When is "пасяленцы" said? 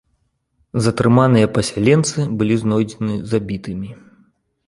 1.57-2.25